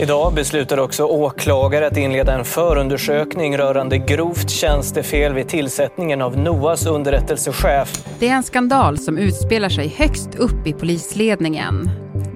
[0.00, 6.86] Idag beslutar också åklagare att inleda en förundersökning rörande grovt tjänstefel vid tillsättningen av NOAs
[6.86, 8.04] underrättelsechef.
[8.18, 11.90] Det är en skandal som utspelar sig högst upp i polisledningen.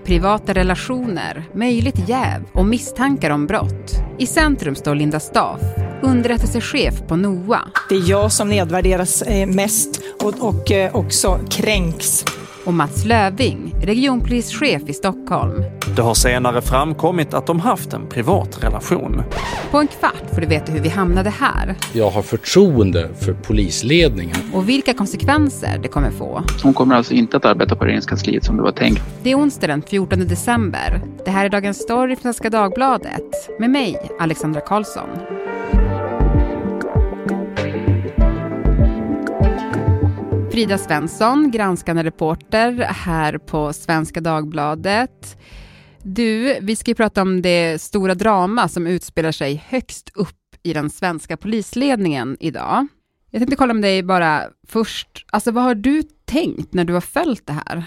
[0.04, 3.92] Privata relationer, möjligt jäv och misstankar om brott.
[4.18, 5.60] I centrum står Linda Staff,
[6.02, 7.60] underrättelsechef på NOA.
[7.88, 12.24] Det är jag som nedvärderas eh, mest och, och eh, också kränks
[12.68, 15.64] och Mats Löving, regionpolischef i Stockholm.
[15.96, 19.22] Det har senare framkommit att de haft en privat relation.
[19.70, 21.74] På en kvart får du veta hur vi hamnade här.
[21.92, 24.36] Jag har förtroende för polisledningen.
[24.54, 26.42] Och vilka konsekvenser det kommer få.
[26.62, 29.02] Hon kommer alltså inte att arbeta på regeringskansliet som det var tänkt.
[29.22, 31.00] Det är onsdag den 14 december.
[31.24, 33.50] Det här är Dagens Story från Svenska Dagbladet.
[33.58, 35.08] Med mig, Alexandra Karlsson.
[40.58, 45.38] Frida Svensson, granskande reporter här på Svenska Dagbladet.
[46.02, 50.72] Du, vi ska ju prata om det stora drama som utspelar sig högst upp i
[50.72, 52.86] den svenska polisledningen idag.
[53.30, 57.00] Jag tänkte kolla med dig bara först, alltså vad har du tänkt när du har
[57.00, 57.84] följt det här?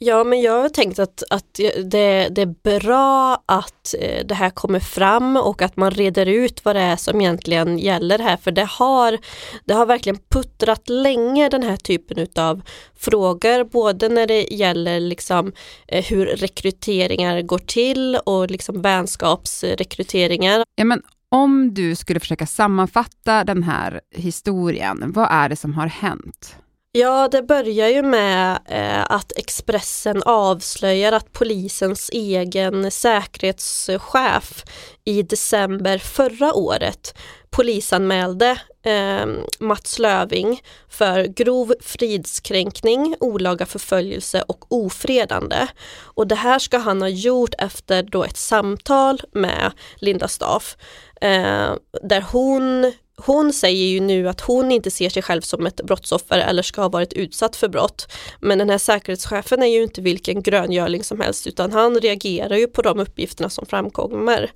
[0.00, 1.54] Ja men jag har tänkt att, att
[1.84, 6.64] det, det är bra att eh, det här kommer fram och att man reder ut
[6.64, 9.18] vad det är som egentligen gäller här för det har,
[9.64, 12.62] det har verkligen puttrat länge den här typen utav
[12.96, 15.52] frågor både när det gäller liksom
[15.88, 20.64] eh, hur rekryteringar går till och liksom vänskapsrekryteringar.
[20.74, 25.86] Ja, men om du skulle försöka sammanfatta den här historien, vad är det som har
[25.86, 26.56] hänt?
[26.98, 34.64] Ja, det börjar ju med eh, att Expressen avslöjar att polisens egen säkerhetschef
[35.04, 37.18] i december förra året
[37.50, 39.26] polisanmälde eh,
[39.58, 45.66] Mats Löving för grov fridskränkning, olaga förföljelse och ofredande.
[46.02, 50.76] Och det här ska han ha gjort efter då ett samtal med Linda Staff
[51.20, 55.80] eh, där hon hon säger ju nu att hon inte ser sig själv som ett
[55.80, 58.12] brottsoffer eller ska ha varit utsatt för brott.
[58.40, 62.66] Men den här säkerhetschefen är ju inte vilken gröngörling som helst utan han reagerar ju
[62.66, 64.50] på de uppgifterna som framkommer.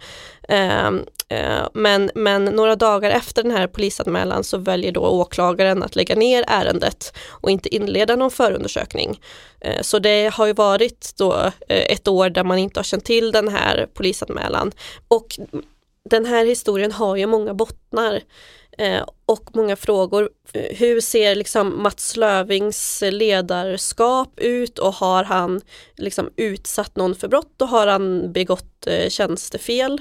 [0.49, 0.87] Eh,
[1.29, 6.15] eh, men, men några dagar efter den här polisanmälan så väljer då åklagaren att lägga
[6.15, 9.21] ner ärendet och inte inleda någon förundersökning.
[9.61, 11.33] Eh, så det har ju varit då
[11.69, 14.73] eh, ett år där man inte har känt till den här polisanmälan.
[15.09, 15.39] Och
[16.05, 18.21] den här historien har ju många bottnar
[18.79, 20.31] eh, och många frågor.
[20.53, 25.61] Hur ser liksom Mats Lövings ledarskap ut och har han
[25.97, 30.01] liksom utsatt någon för brott och har han begått eh, tjänstefel?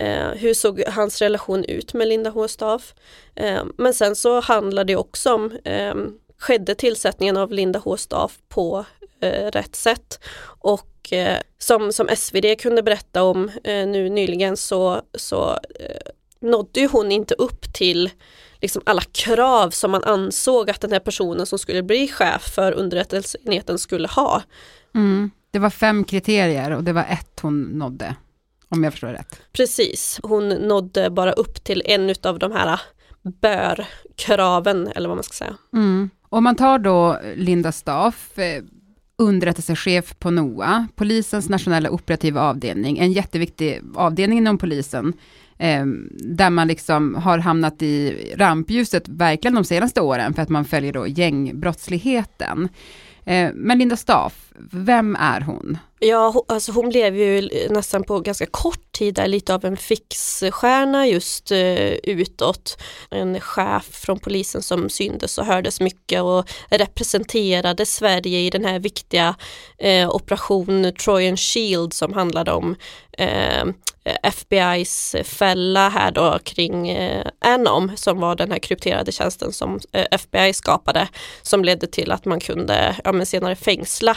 [0.00, 2.94] Eh, hur såg hans relation ut med Linda H Staaf?
[3.34, 8.38] Eh, men sen så handlar det också om ehm, skedde tillsättningen av Linda H Staaf
[8.48, 8.84] på
[9.20, 10.20] eh, rätt sätt?
[10.60, 15.50] Och eh, som, som SvD kunde berätta om eh, nu nyligen så, så
[15.80, 16.10] eh,
[16.40, 18.10] nådde hon inte upp till
[18.60, 22.72] liksom alla krav som man ansåg att den här personen som skulle bli chef för
[22.72, 24.42] underrättelseenheten skulle ha.
[24.94, 25.30] Mm.
[25.50, 28.14] Det var fem kriterier och det var ett hon nådde,
[28.68, 29.40] om jag förstår rätt.
[29.52, 32.80] Precis, hon nådde bara upp till en av de här
[33.22, 35.56] bör-kraven, eller vad man ska säga.
[35.72, 36.10] Mm.
[36.28, 38.62] Om man tar då Linda Staff, eh,
[39.18, 45.12] underrättelsechef på NOA, polisens nationella operativa avdelning, en jätteviktig avdelning inom polisen,
[45.58, 50.64] Ehm, där man liksom har hamnat i rampljuset verkligen de senaste åren, för att man
[50.64, 52.68] följer då gängbrottsligheten.
[53.24, 55.78] Eh, men Linda Staff, vem är hon?
[55.98, 61.06] Ja, alltså hon blev ju nästan på ganska kort tid är lite av en fixstjärna
[61.06, 62.82] just eh, utåt.
[63.10, 68.78] En chef från polisen som syntes och hördes mycket och representerade Sverige i den här
[68.78, 69.34] viktiga
[69.78, 72.76] eh, operation Trojan Shield som handlade om
[73.18, 73.64] eh,
[74.22, 80.06] FBIs fälla här då kring eh, Anom som var den här krypterade tjänsten som eh,
[80.10, 81.08] FBI skapade
[81.42, 84.16] som ledde till att man kunde ja, men senare fängsla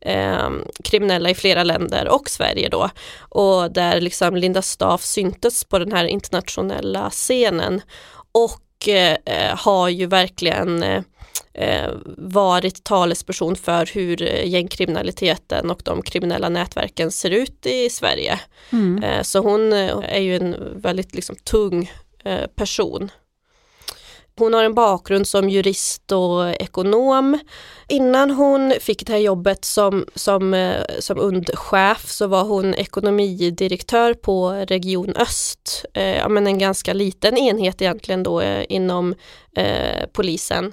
[0.00, 0.50] eh,
[0.84, 2.90] kriminella i flera länder och Sverige då.
[3.20, 7.80] Och där liksom Linda Staff syntes på den här internationella scenen
[8.32, 11.02] och eh, har ju verkligen eh,
[11.54, 18.40] eh, varit talesperson för hur gängkriminaliteten och de kriminella nätverken ser ut i Sverige.
[18.72, 19.02] Mm.
[19.02, 21.92] Eh, så hon är ju en väldigt liksom, tung
[22.24, 23.10] eh, person.
[24.38, 27.38] Hon har en bakgrund som jurist och ekonom.
[27.88, 34.14] Innan hon fick det här jobbet som, som, eh, som undchef så var hon ekonomidirektör
[34.14, 35.84] på Region Öst.
[35.94, 39.14] Eh, men en ganska liten enhet egentligen då eh, inom
[39.56, 40.72] eh, polisen.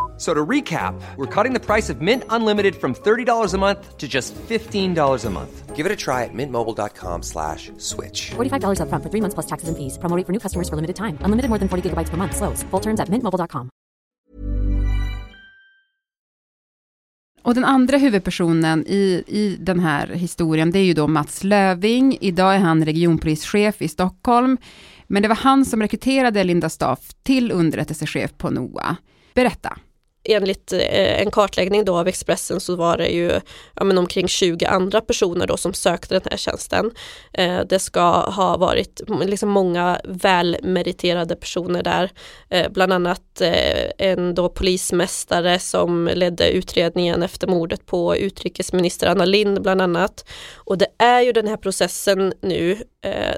[0.21, 4.07] So to recap, we're cutting the price of Mint Unlimited from $30 a month to
[4.07, 5.75] just $15 a month.
[5.75, 8.29] Give it a try at mintmobile.com slash switch.
[8.29, 9.97] $45 up front for three months plus taxes and fees.
[9.97, 11.17] Promo rate for new customers for limited time.
[11.21, 12.35] Unlimited more than 40 gigabytes per month.
[12.35, 12.63] Slows.
[12.69, 13.69] Full terms at mintmobile.com.
[17.43, 22.17] Och den andra huvudpersonen i, i den här historien, det är ju då Mats Löving.
[22.21, 24.57] Idag är han regionpolischef i Stockholm.
[25.07, 28.95] Men det var han som rekryterade Linda Staff till underrättelsechef på NOA.
[29.33, 29.77] Berätta
[30.33, 33.31] enligt eh, en kartläggning då av Expressen så var det ju
[33.75, 36.91] ja, men omkring 20 andra personer då som sökte den här tjänsten.
[37.33, 42.11] Eh, det ska ha varit liksom många välmeriterade personer där,
[42.49, 43.21] eh, bland annat
[43.97, 50.25] en då polismästare som ledde utredningen efter mordet på utrikesminister Anna Lind bland annat.
[50.55, 52.77] Och det är ju den här processen nu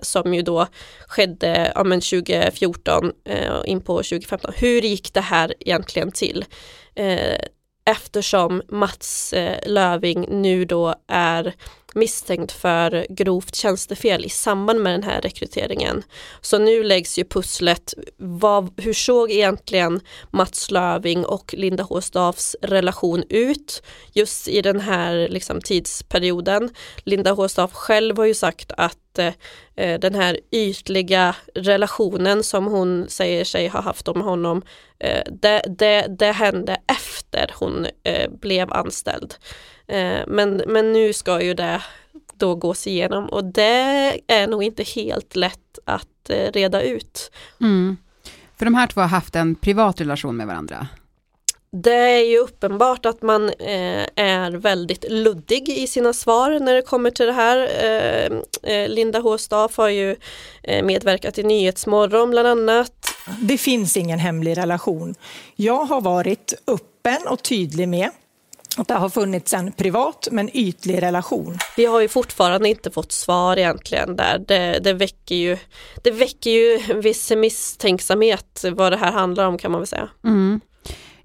[0.01, 0.67] som ju då
[1.07, 3.11] skedde ja, men 2014
[3.65, 4.53] in på 2015.
[4.55, 6.45] Hur gick det här egentligen till?
[6.95, 7.37] Eh,
[7.85, 11.53] eftersom Mats eh, Löving nu då är
[11.95, 16.03] misstänkt för grovt tjänstefel i samband med den här rekryteringen.
[16.41, 19.99] Så nu läggs ju pusslet, vad, hur såg egentligen
[20.31, 26.69] Mats Löving och Linda Håstavs relation ut just i den här liksom, tidsperioden?
[27.03, 33.43] Linda Håstav själv har ju sagt att eh, den här ytliga relationen som hon säger
[33.43, 34.61] sig ha haft om honom,
[34.99, 39.35] eh, det, det, det hände efter hon eh, blev anställd.
[39.88, 41.81] Eh, men, men nu ska ju det
[42.33, 47.31] då gås igenom och det är nog inte helt lätt att eh, reda ut.
[47.62, 47.97] Mm.
[48.57, 50.88] För de här två har haft en privat relation med varandra?
[51.75, 56.81] Det är ju uppenbart att man eh, är väldigt luddig i sina svar när det
[56.81, 57.57] kommer till det här.
[57.57, 60.15] Eh, eh Linda H Staaf har ju
[60.63, 63.15] eh, medverkat i Nyhetsmorgon bland annat.
[63.41, 65.15] Det finns ingen hemlig relation.
[65.56, 68.09] Jag har varit öppen och tydlig med
[68.81, 71.57] att det har funnits en privat men ytlig relation.
[71.77, 74.45] Vi har ju fortfarande inte fått svar egentligen där.
[74.47, 75.57] Det, det, väcker, ju,
[76.03, 80.09] det väcker ju en viss misstänksamhet vad det här handlar om kan man väl säga.
[80.23, 80.61] Mm.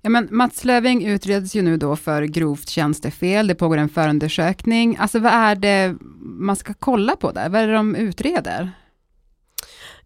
[0.00, 4.96] Ja, men Mats Löving utreds ju nu då för grovt tjänstefel, det pågår en förundersökning.
[5.00, 7.48] Alltså vad är det man ska kolla på där?
[7.48, 8.72] Vad är det de utreder?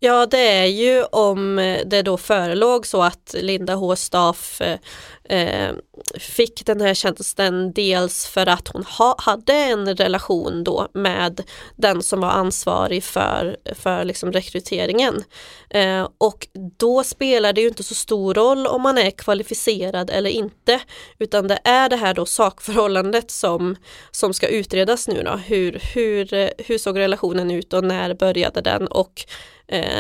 [0.04, 4.78] Ja, det är ju om eh, det då förelåg så att Linda H Staff eh,
[5.25, 5.72] eh,
[6.19, 11.43] fick den här tjänsten dels för att hon ha, hade en relation då med
[11.76, 15.25] den som var ansvarig för, för liksom rekryteringen.
[15.70, 16.48] Eh, och
[16.78, 20.81] då spelar det ju inte så stor roll om man är kvalificerad eller inte,
[21.19, 23.76] utan det är det här då sakförhållandet som,
[24.10, 25.37] som ska utredas nu då.
[25.37, 29.25] Hur, hur, eh, hur såg relationen ut och när började den och
[29.69, 29.91] eh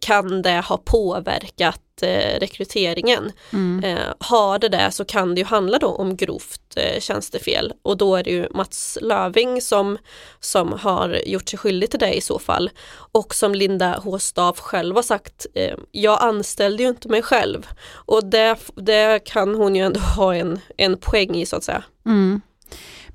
[0.00, 3.32] kan det ha påverkat eh, rekryteringen.
[3.52, 3.84] Mm.
[3.84, 7.96] Eh, har det det så kan det ju handla då om grovt eh, tjänstefel och
[7.96, 9.98] då är det ju Mats Löving som,
[10.40, 12.70] som har gjort sig skyldig till det i så fall.
[13.12, 17.66] Och som Linda H Staaf själv har sagt, eh, jag anställde ju inte mig själv.
[17.92, 21.84] Och det, det kan hon ju ändå ha en, en poäng i så att säga.
[22.06, 22.40] Mm.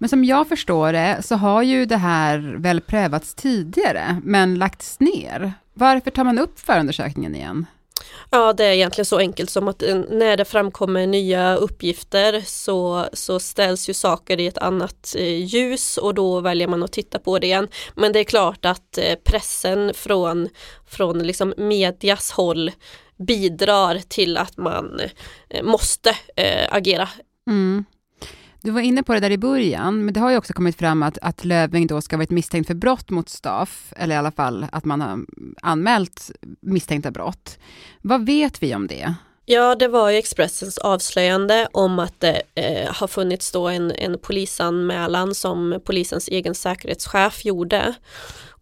[0.02, 5.00] Men som jag förstår det, så har ju det här väl prövats tidigare, men lagts
[5.00, 5.54] ner.
[5.74, 7.66] Varför tar man upp förundersökningen igen?
[8.30, 13.06] Ja, det är egentligen så enkelt som att eh, när det framkommer nya uppgifter så,
[13.14, 17.20] så ställs ju saker i ett annat eh, ljus och då väljer man att titta
[17.20, 17.68] på det igen.
[17.96, 20.50] Men det är klart att eh, pressen från,
[20.88, 22.72] från liksom medias håll
[23.18, 25.02] bidrar till att man
[25.64, 26.16] måste
[26.70, 27.10] agera.
[27.48, 27.86] Mm.
[28.64, 31.04] Du var inne på det där i början, men det har ju också kommit fram
[31.04, 34.32] att, att Löving då ska ha varit misstänkt för brott mot Staff, eller i alla
[34.32, 35.20] fall att man har
[35.62, 37.58] anmält misstänkta brott.
[38.02, 39.14] Vad vet vi om det?
[39.46, 44.20] Ja, det var ju Expressens avslöjande om att det eh, har funnits då en, en
[44.20, 47.94] polisanmälan som polisens egen säkerhetschef gjorde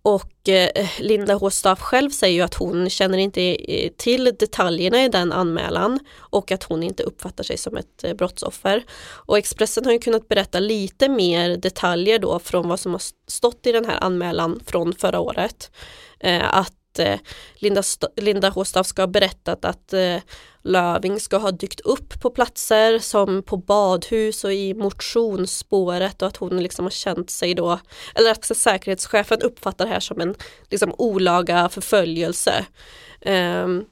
[0.01, 3.41] och eh, Linda H Staff själv säger ju att hon känner inte
[3.73, 8.13] eh, till detaljerna i den anmälan och att hon inte uppfattar sig som ett eh,
[8.13, 8.83] brottsoffer.
[9.01, 13.67] Och Expressen har ju kunnat berätta lite mer detaljer då från vad som har stått
[13.67, 15.71] i den här anmälan från förra året.
[16.41, 16.99] Att
[17.55, 17.83] Linda,
[18.15, 19.93] Linda Håstav ska ha berättat att
[20.69, 26.37] Löving ska ha dykt upp på platser som på badhus och i motionsspåret och att
[26.37, 27.79] hon liksom har känt sig då,
[28.15, 30.35] eller att säkerhetschefen uppfattar det här som en
[30.69, 32.65] liksom olaga förföljelse.
[33.25, 33.85] Um,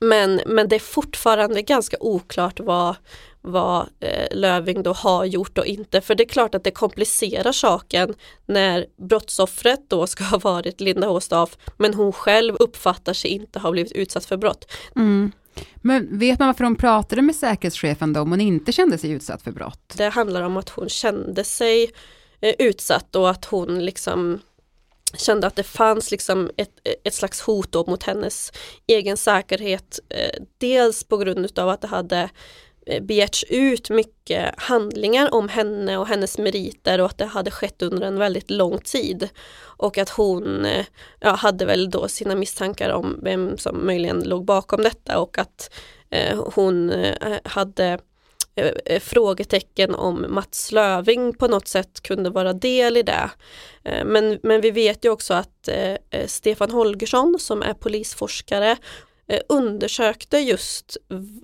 [0.00, 2.96] Men, men det är fortfarande ganska oklart vad,
[3.42, 6.00] vad eh, Löving då har gjort och inte.
[6.00, 8.14] För det är klart att det komplicerar saken
[8.46, 13.70] när brottsoffret då ska ha varit Linda Håstaff men hon själv uppfattar sig inte ha
[13.70, 14.72] blivit utsatt för brott.
[14.96, 15.32] Mm.
[15.76, 19.42] Men vet man varför hon pratade med säkerhetschefen då om hon inte kände sig utsatt
[19.42, 19.94] för brott?
[19.96, 21.90] Det handlar om att hon kände sig
[22.40, 24.40] eh, utsatt och att hon liksom
[25.14, 26.70] kände att det fanns liksom ett,
[27.04, 28.52] ett slags hot mot hennes
[28.86, 30.00] egen säkerhet.
[30.08, 32.30] Eh, dels på grund av att det hade
[32.86, 37.82] Eh, begärts ut mycket handlingar om henne och hennes meriter och att det hade skett
[37.82, 39.28] under en väldigt lång tid.
[39.58, 40.86] Och att hon eh,
[41.20, 45.74] ja, hade väl då sina misstankar om vem som möjligen låg bakom detta och att
[46.10, 47.98] eh, hon eh, hade
[48.54, 53.30] eh, frågetecken om Mats Löving på något sätt kunde vara del i det.
[53.84, 58.76] Eh, men, men vi vet ju också att eh, Stefan Holgersson som är polisforskare
[59.28, 60.96] Eh, undersökte just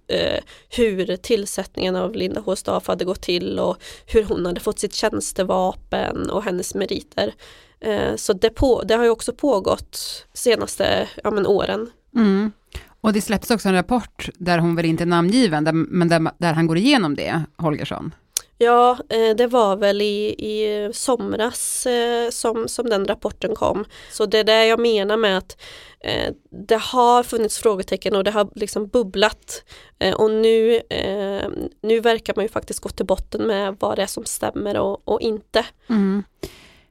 [0.09, 4.79] eh, hur tillsättningen av Linda H Staaf hade gått till och hur hon hade fått
[4.79, 7.35] sitt tjänstevapen och hennes meriter.
[7.81, 11.91] Eh, så det, på, det har ju också pågått senaste ja, men åren.
[12.17, 12.53] Mm.
[13.01, 16.31] Och det släpps också en rapport där hon väl inte är namngiven, där, men där,
[16.39, 18.15] där han går igenom det, Holgersson.
[18.63, 23.85] Ja, eh, det var väl i, i somras eh, som, som den rapporten kom.
[24.11, 25.61] Så det är det jag menar med att
[26.01, 26.33] eh,
[26.69, 29.65] det har funnits frågetecken och det har liksom bubblat.
[30.17, 30.81] Och nu,
[31.83, 35.09] nu verkar man ju faktiskt gå till botten med vad det är som stämmer och,
[35.09, 35.65] och inte.
[35.89, 36.23] Mm.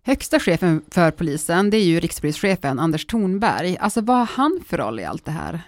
[0.03, 3.77] Högsta chefen för polisen, det är ju rikspolischefen Anders Thornberg.
[3.79, 5.61] Alltså vad har han för roll i allt det här?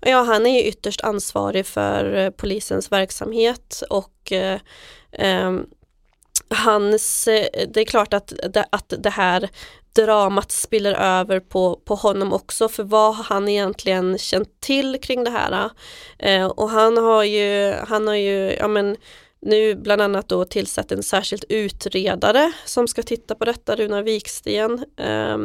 [0.00, 4.32] Ja, han är ytterst ansvarig för polisens verksamhet och
[5.18, 5.66] Ehm,
[6.48, 9.48] hans, eh, det är klart att det, att det här
[9.96, 15.24] dramat spiller över på, på honom också för vad har han egentligen känt till kring
[15.24, 15.70] det här?
[16.18, 18.96] Eh, och han har ju, han har ju, ja men
[19.40, 24.84] nu bland annat då tillsatt en särskild utredare som ska titta på detta, Runar Viksten.
[24.96, 25.38] Eh,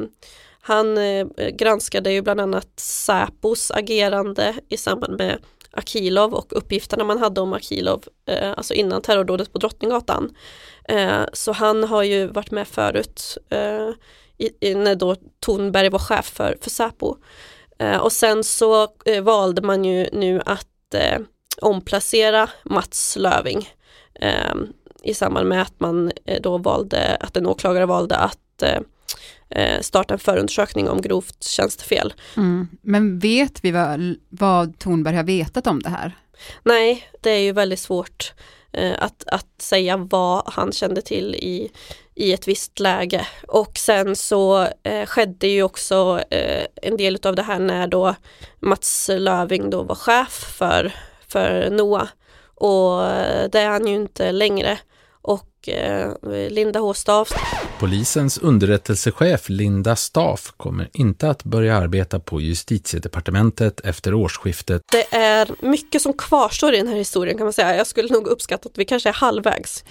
[0.61, 5.37] han eh, granskade ju bland annat Säpos agerande i samband med
[5.71, 10.35] Akilov och uppgifterna man hade om Akilov, eh, alltså innan terrordådet på Drottninggatan.
[10.87, 13.89] Eh, så han har ju varit med förut eh,
[14.37, 17.15] i, när då Thornberg var chef för, för Säpo.
[17.79, 21.19] Eh, och sen så eh, valde man ju nu att eh,
[21.61, 23.69] omplacera Mats Löving
[24.15, 24.55] eh,
[25.03, 28.79] i samband med att man eh, då valde, att en åklagare valde att eh,
[29.81, 32.13] starta en förundersökning om grovt tjänstefel.
[32.37, 32.67] Mm.
[32.81, 36.17] Men vet vi vad, vad Thornberg har vetat om det här?
[36.63, 38.33] Nej, det är ju väldigt svårt
[38.71, 41.71] eh, att, att säga vad han kände till i,
[42.15, 43.27] i ett visst läge.
[43.47, 48.15] Och sen så eh, skedde ju också eh, en del av det här när då
[48.59, 50.93] Mats Löving då var chef för,
[51.27, 52.07] för NOA.
[52.55, 54.79] Och eh, det är han ju inte längre.
[55.21, 56.13] Och eh,
[56.49, 57.33] Linda H Staaf
[57.81, 64.81] Polisens underrättelsechef Linda Staff kommer inte att börja arbeta på justitiedepartementet efter årsskiftet.
[64.91, 67.75] Det är mycket som kvarstår i den här historien kan man säga.
[67.75, 69.83] Jag skulle nog uppskatta att vi kanske är halvvägs.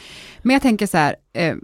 [0.42, 1.54] Men jag tänker så här, eh,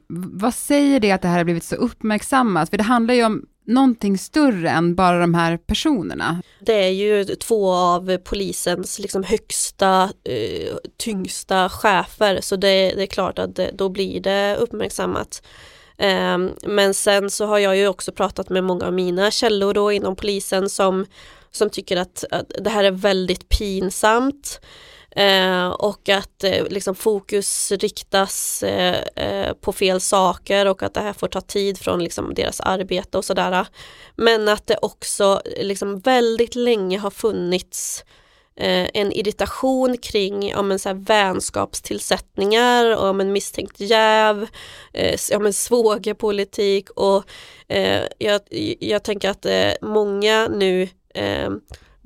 [0.40, 2.70] vad säger det att det här har blivit så uppmärksammat?
[2.70, 6.42] För det handlar ju om någonting större än bara de här personerna.
[6.60, 13.06] Det är ju två av polisens liksom högsta, eh, tyngsta chefer, så det, det är
[13.06, 15.42] klart att det, då blir det uppmärksammat.
[15.98, 19.92] Ehm, men sen så har jag ju också pratat med många av mina källor då
[19.92, 21.06] inom polisen som,
[21.50, 24.60] som tycker att, att det här är väldigt pinsamt.
[25.16, 31.00] Eh, och att eh, liksom fokus riktas eh, eh, på fel saker och att det
[31.00, 33.66] här får ta tid från liksom, deras arbete och sådär.
[34.16, 38.04] Men att det också liksom, väldigt länge har funnits
[38.56, 44.46] eh, en irritation kring ja, men, så här, vänskapstillsättningar, ja, men, misstänkt jäv,
[44.92, 47.24] eh, ja, men, svågerpolitik och
[47.68, 48.40] eh, jag,
[48.80, 51.50] jag tänker att eh, många nu eh,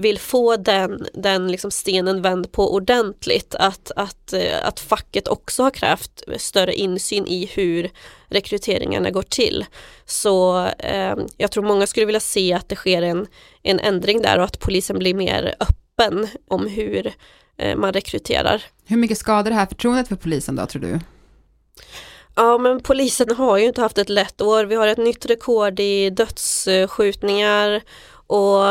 [0.00, 3.54] vill få den, den liksom stenen vänd på ordentligt.
[3.54, 7.90] Att, att, eh, att facket också har krävt större insyn i hur
[8.28, 9.64] rekryteringarna går till.
[10.04, 13.26] Så eh, jag tror många skulle vilja se att det sker en,
[13.62, 17.12] en ändring där och att polisen blir mer öppen öppen om hur
[17.56, 18.62] eh, man rekryterar.
[18.86, 21.00] Hur mycket skadar det här förtroendet för polisen då tror du?
[22.34, 24.64] Ja men polisen har ju inte haft ett lätt år.
[24.64, 27.82] Vi har ett nytt rekord i dödsskjutningar
[28.26, 28.64] och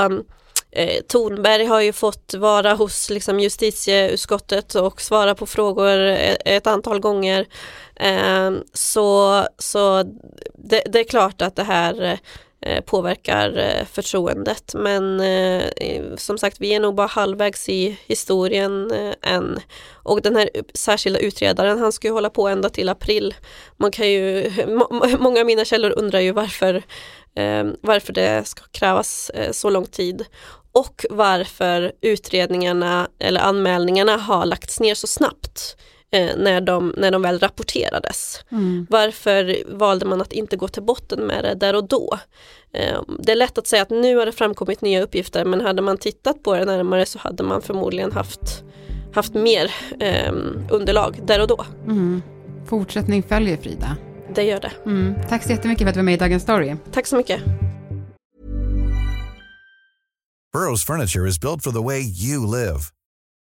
[0.72, 6.68] eh, Tornberg har ju fått vara hos liksom, justitieutskottet och svara på frågor ett, ett
[6.68, 7.48] antal gånger.
[7.96, 10.04] Eh, så så
[10.54, 12.18] det, det, är klart att det här eh,
[12.62, 14.74] Eh, påverkar eh, förtroendet.
[14.74, 19.60] Men eh, som sagt, vi är nog bara halvvägs i historien än.
[19.94, 23.36] Och den här särskilda utredaren, han ska ju hålla på ända till april.
[23.78, 24.52] Man kan ju,
[25.20, 26.84] många av mina källor undrar ju varför,
[27.82, 30.26] varför det ska krävas så lång tid
[30.72, 35.78] och varför utredningarna eller anmälningarna har lagts ner så snabbt
[36.12, 38.44] eh, när, de, när de väl rapporterades.
[38.52, 38.88] Mm.
[38.90, 42.20] Varför valde man att inte gå till botten med det där och då?
[42.74, 45.82] Eh, det är lätt att säga att nu har det framkommit nya uppgifter men hade
[45.82, 48.64] man tittat på det närmare så hade man förmodligen haft,
[49.14, 50.34] haft mer eh,
[50.70, 51.66] underlag där och då.
[51.86, 52.22] Mm.
[52.66, 53.98] Fortsättning följer Frida.
[54.36, 54.72] Det gör det.
[54.86, 55.16] Mm.
[55.30, 56.76] Tack så jättemycket för att du var med i Dagens Story.
[56.92, 57.42] Tack så mycket.
[60.54, 62.80] Burrows furniture is built for the way you live.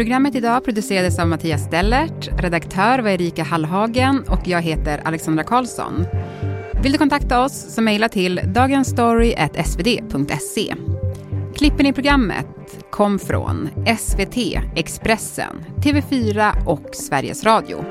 [0.00, 6.06] Programmet idag producerades av Mattias Stellert, redaktör var Erika Hallhagen och jag heter Alexandra Karlsson.
[6.82, 10.74] Vill du kontakta oss så mejla till dagensstory.svd.se.
[11.56, 12.46] Klippen i programmet
[12.90, 14.36] kom från SVT,
[14.76, 17.84] Expressen, TV4 och Sveriges Radio.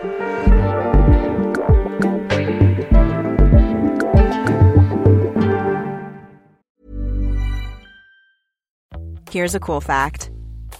[9.31, 10.38] Here's a cool fact.